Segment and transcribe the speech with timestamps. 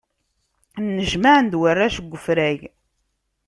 [0.85, 2.59] Nnejmaɛen-d warrac deg ufrag.